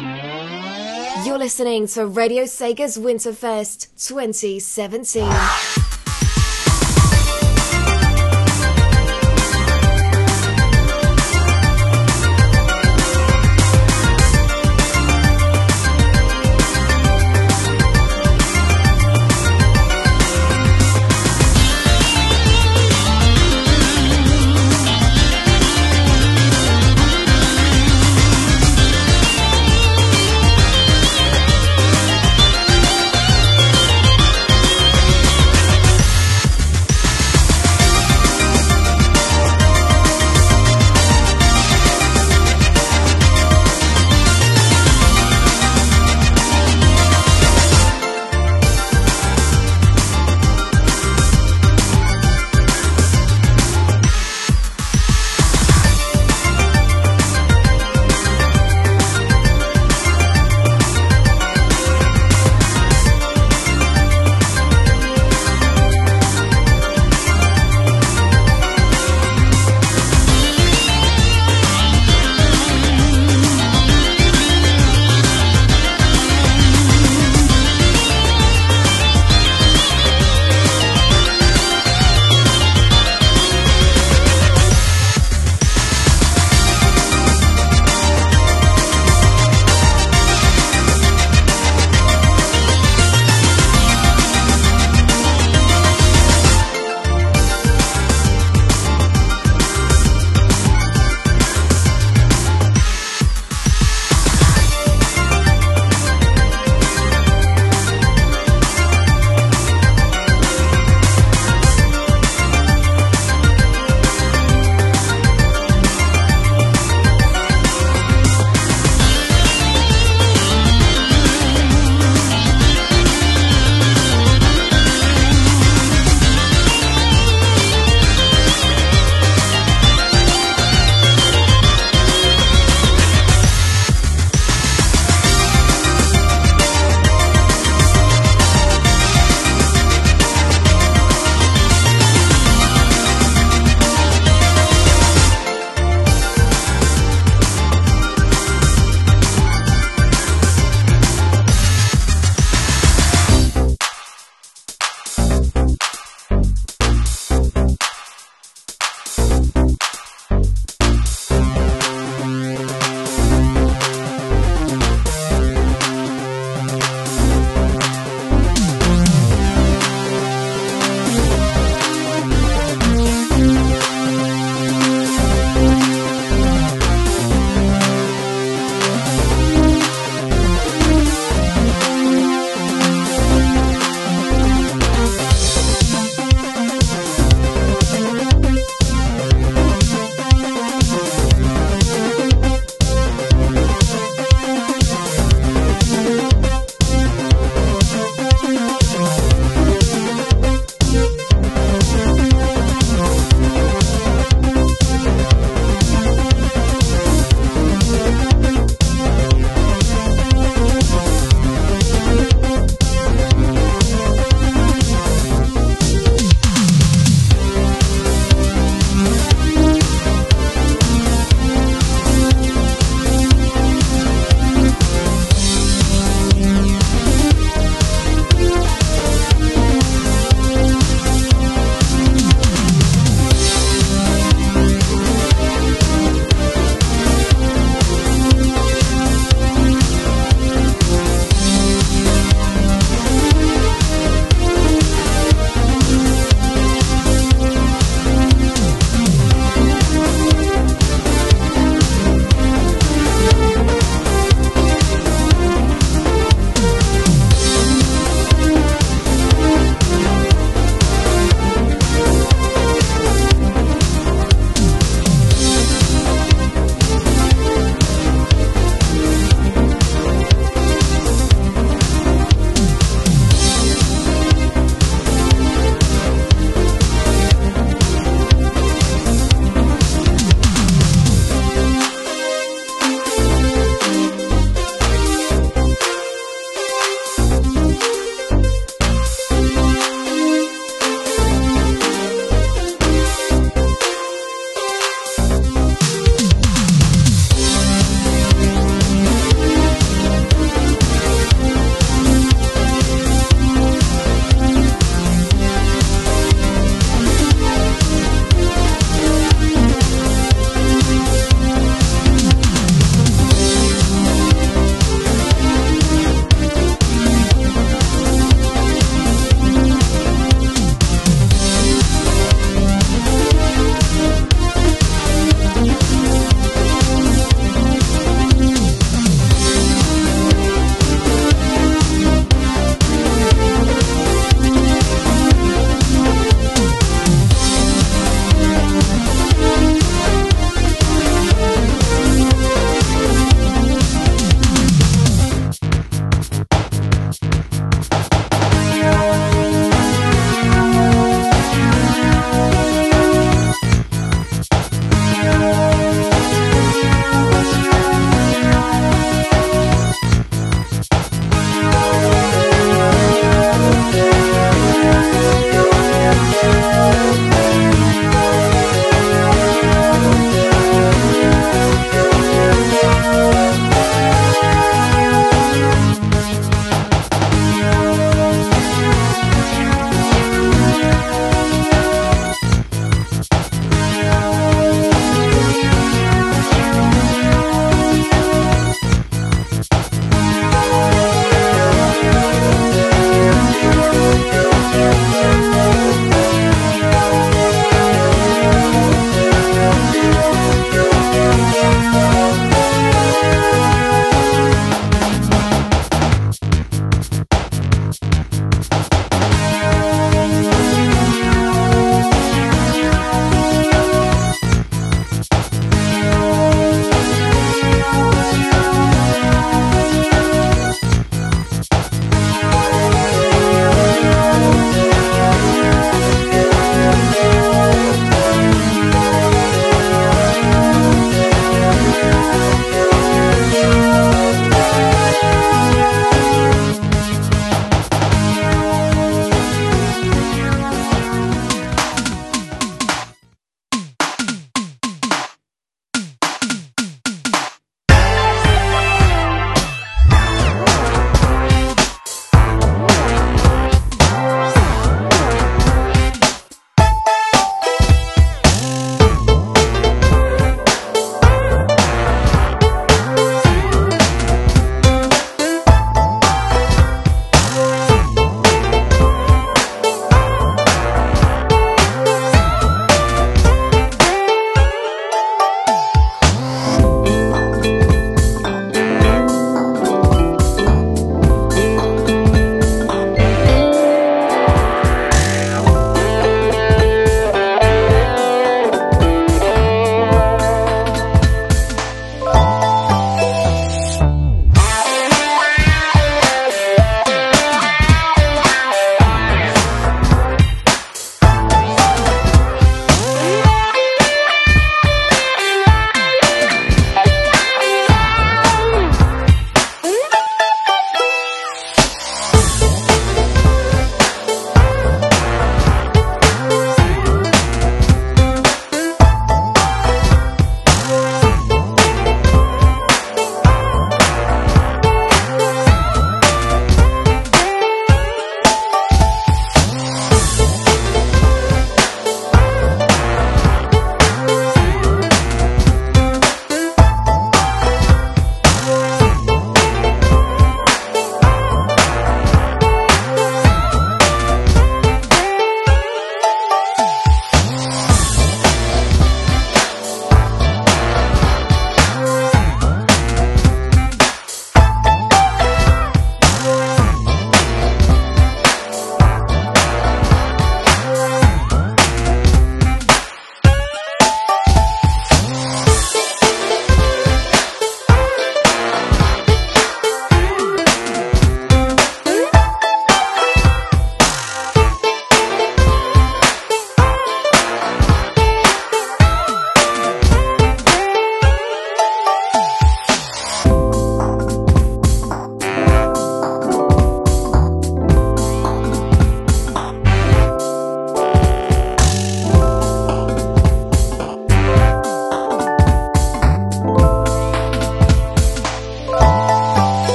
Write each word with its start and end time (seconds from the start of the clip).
You're 0.00 1.38
listening 1.38 1.86
to 1.88 2.06
Radio 2.06 2.44
Sega's 2.44 2.96
Winterfest 2.96 3.88
2017. 3.98 5.79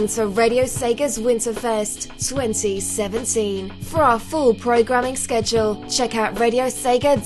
Listening 0.00 0.26
to 0.26 0.32
Radio 0.32 0.62
Sega's 0.64 1.18
Winterfest 1.18 2.06
2017. 2.18 3.70
For 3.82 4.00
our 4.00 4.18
full 4.20 4.54
programming 4.54 5.16
schedule, 5.16 5.84
check 5.88 6.14
out 6.14 6.36
radiosega.net. 6.36 7.18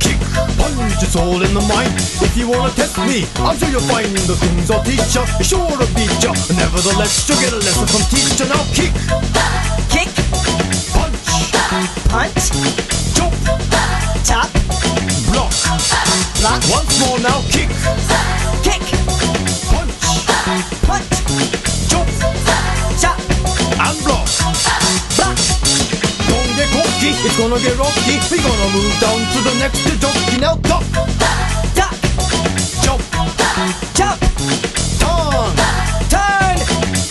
Kick, 0.00 0.18
punch, 0.56 1.02
it's 1.02 1.16
all 1.16 1.42
in 1.42 1.52
the 1.52 1.60
mind. 1.68 1.92
If 2.24 2.36
you 2.36 2.48
wanna 2.48 2.72
test 2.72 2.96
me, 2.98 3.26
I'm 3.36 3.58
sure 3.58 3.68
you'll 3.68 3.80
find 3.80 4.06
the 4.16 4.36
things 4.36 4.70
I'll 4.70 4.82
teach 4.82 5.14
ya. 5.14 5.26
Sure 5.42 5.68
to 5.68 5.86
beat 5.94 6.22
ya. 6.22 6.32
Nevertheless, 6.56 7.28
you'll 7.28 7.40
get 7.40 7.52
a 7.52 7.56
lesson 7.56 7.86
from 7.86 8.02
teacher. 8.08 8.48
Now 8.48 8.64
kick, 8.72 8.92
Kick, 9.92 10.08
punch, 10.94 11.20
punch, 12.08 12.50
jump, 13.14 13.34
tap, 14.24 14.50
block. 14.50 14.52
block, 14.52 14.59
Once 16.70 17.00
more 17.00 17.18
now, 17.18 17.40
kick, 17.50 17.68
kick, 18.62 18.82
punch, 19.70 19.92
punch, 20.86 21.06
jump, 21.88 22.08
tap, 23.00 23.18
and 23.78 23.98
block. 24.04 24.26
block, 25.16 25.36
Don't 26.28 26.50
get 26.56 26.70
cocky, 26.70 27.10
it's 27.10 27.36
gonna 27.36 27.58
get 27.58 27.76
rocky. 27.78 28.16
We're 28.30 28.42
gonna 28.42 28.68
move 28.72 28.94
down 29.00 29.18
to 29.18 29.38
the 29.42 29.54
next 29.58 29.82
jockey. 30.00 30.38
Now 30.40 30.54
duck, 30.56 30.84
duck, 31.74 31.94
jump, 32.82 33.02
jump, 33.94 34.20
turn, 34.98 35.54
turn, 36.08 36.58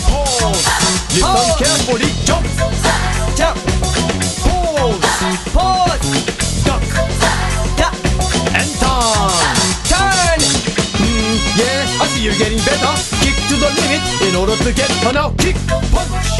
pause. 0.08 0.66
Listen 1.14 1.50
carefully, 1.58 2.12
jump, 2.26 2.46
jump, 3.36 3.69
getting 12.40 12.58
better. 12.60 12.96
Kick 13.20 13.36
to 13.52 13.56
the 13.60 13.70
limit 13.76 14.02
in 14.24 14.34
order 14.34 14.56
to 14.64 14.72
get 14.72 14.90
her 15.04 15.12
now. 15.12 15.32
Kick, 15.44 15.58
punch, 15.92 16.40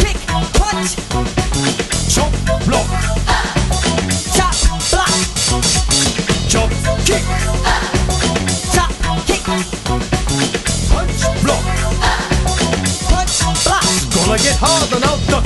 kick, 0.00 0.16
punch, 0.56 0.96
chop, 2.08 2.32
block, 2.64 2.88
tap, 4.32 4.56
block, 4.88 5.12
chop, 6.48 6.70
kick, 7.04 7.24
tap, 8.72 8.90
kick, 9.28 9.44
punch, 10.88 11.20
block. 11.44 11.64
punch, 13.10 13.36
block, 13.68 13.84
Gonna 14.16 14.38
get 14.38 14.56
harder 14.56 15.00
now. 15.00 15.16
Duck, 15.28 15.44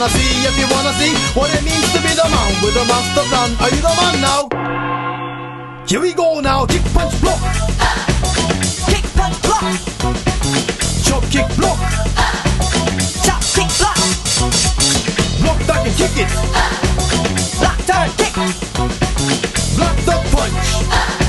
wanna 0.00 0.12
see 0.14 0.48
if 0.48 0.58
you 0.58 0.66
wanna 0.74 0.94
see 0.94 1.12
what 1.38 1.52
it 1.54 1.62
means 1.62 1.92
to 1.92 2.00
be 2.00 2.08
the 2.08 2.24
man 2.24 2.62
with 2.64 2.72
the 2.72 2.84
master 2.88 3.20
plan. 3.28 3.50
Are 3.60 3.68
you 3.68 3.82
the 3.82 3.94
man 4.00 4.20
now? 4.24 4.48
Here 5.86 6.00
we 6.00 6.14
go 6.14 6.40
now. 6.40 6.64
Kick, 6.64 6.82
punch, 6.94 7.20
block. 7.20 7.38
kick, 8.88 9.04
punch, 9.12 9.42
block, 9.42 9.60
Chop, 11.04 11.22
kick, 11.28 11.46
block. 11.54 11.78
tap, 13.26 13.42
kick, 13.52 13.68
block, 13.76 13.98
Block, 15.42 15.66
duck, 15.66 15.86
and 15.86 15.96
kick 15.96 16.16
it. 16.16 16.30
block, 17.60 17.78
turn, 17.84 18.08
kick, 18.16 18.34
Block, 19.76 19.96
duck, 20.06 20.24
punch. 20.32 21.19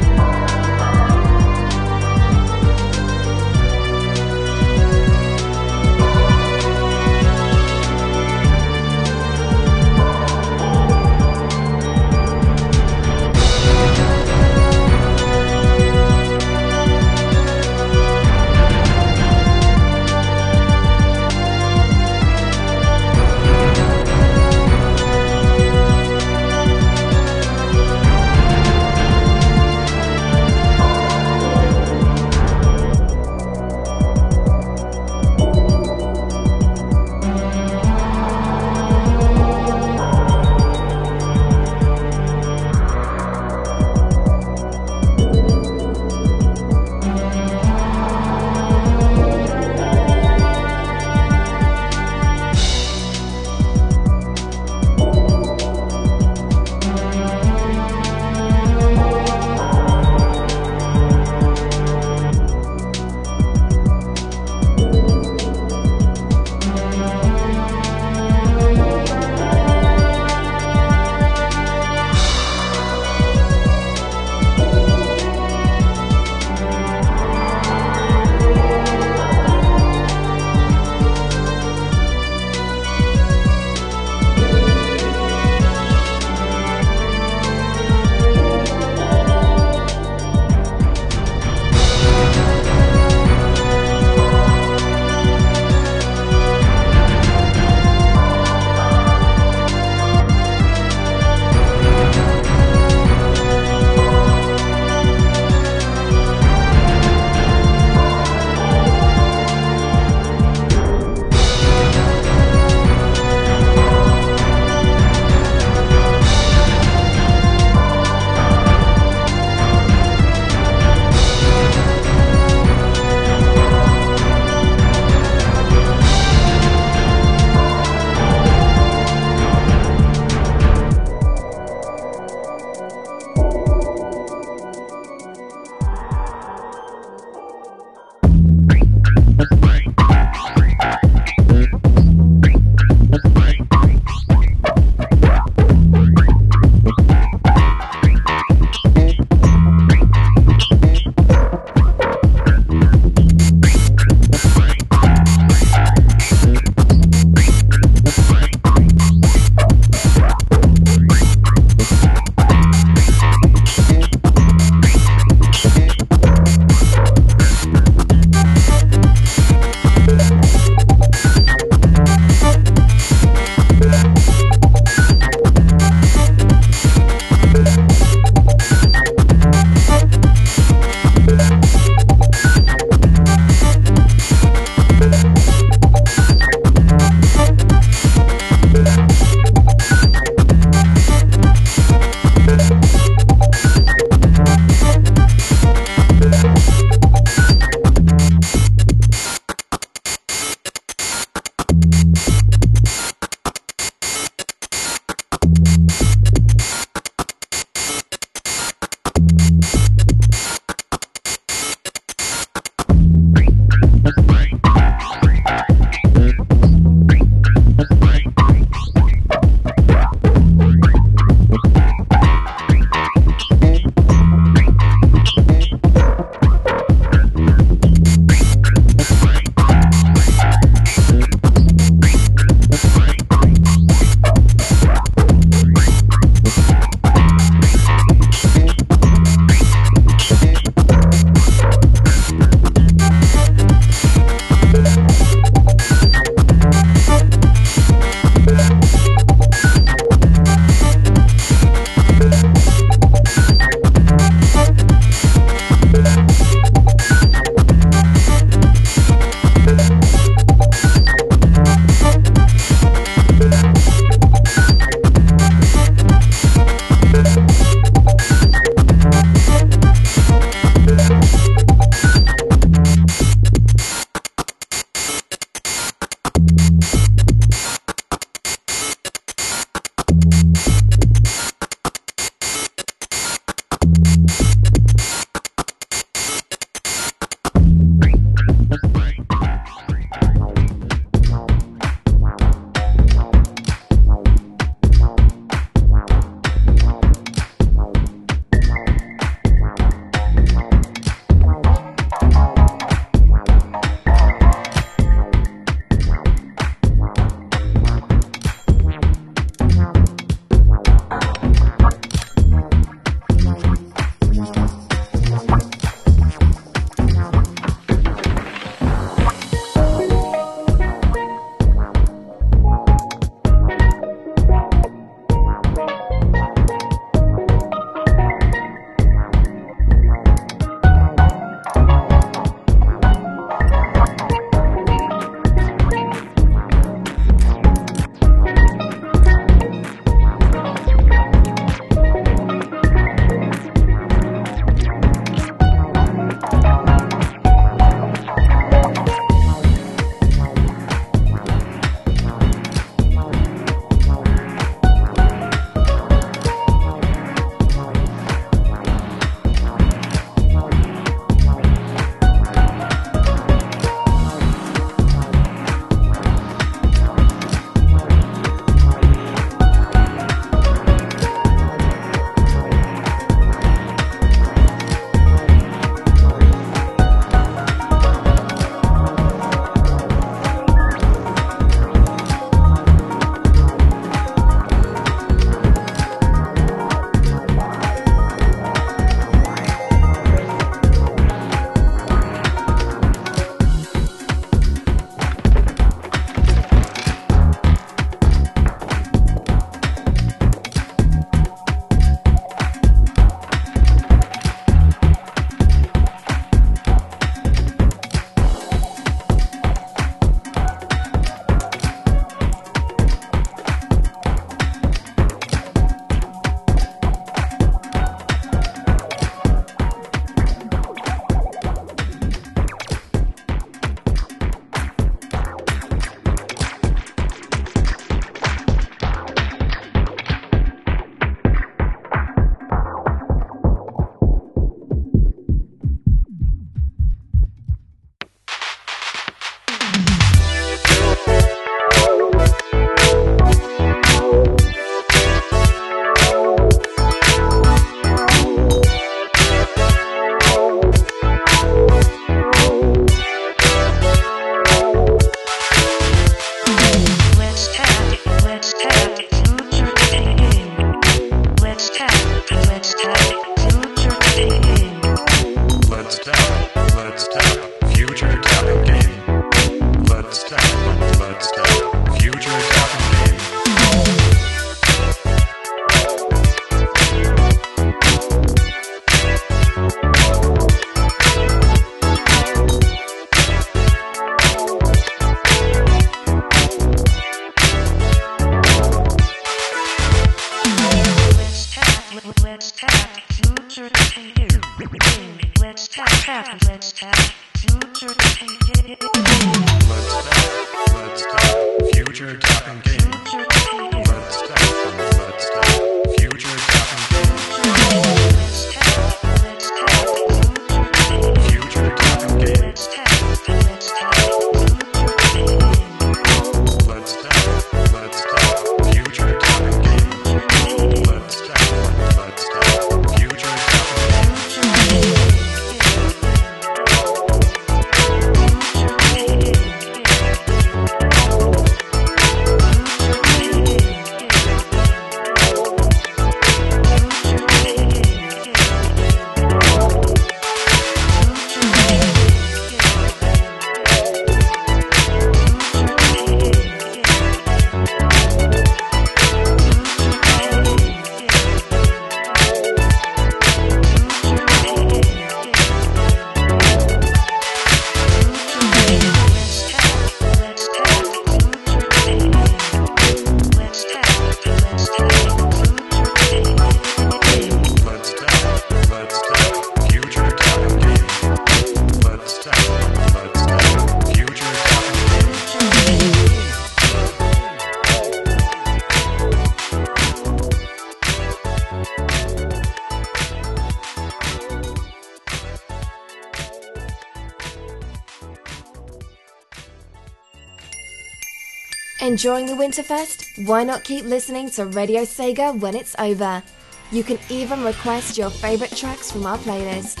Enjoying 592.16 592.46
the 592.46 592.54
Winterfest? 592.54 593.46
Why 593.46 593.62
not 593.62 593.84
keep 593.84 594.06
listening 594.06 594.48
to 594.52 594.64
Radio 594.64 595.02
Sega 595.02 595.52
when 595.60 595.76
it's 595.76 595.94
over? 595.98 596.42
You 596.90 597.04
can 597.04 597.18
even 597.28 597.62
request 597.62 598.16
your 598.16 598.30
favorite 598.30 598.74
tracks 598.74 599.10
from 599.10 599.26
our 599.26 599.36
playlist. 599.36 600.00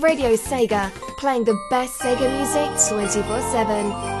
Radio 0.00 0.34
Sega, 0.34 0.90
playing 1.18 1.44
the 1.44 1.58
best 1.68 2.00
Sega 2.00 2.26
music 2.38 2.88
24 2.88 3.42
7. 3.52 4.11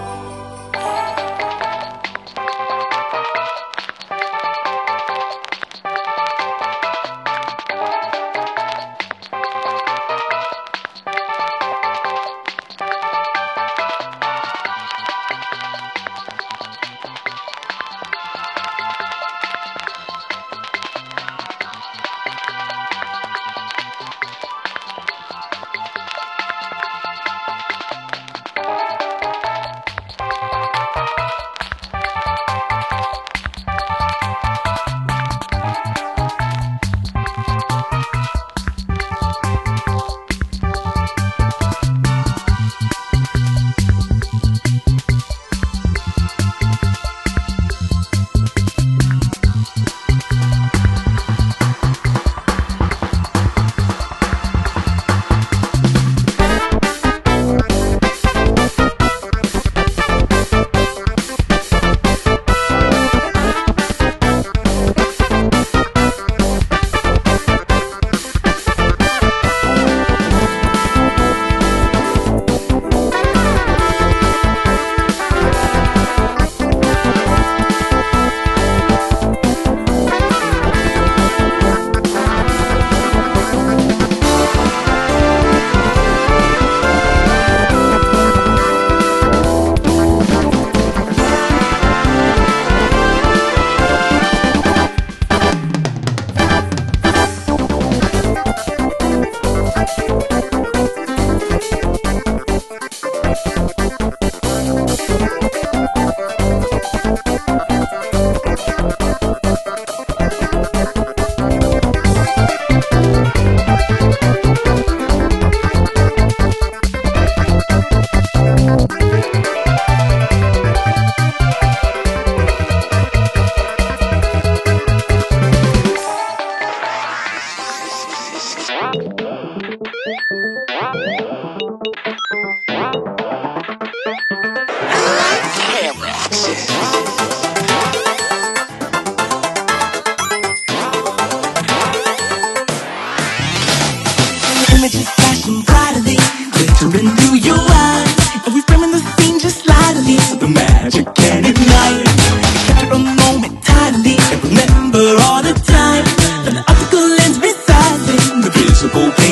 vou 159.02 159.31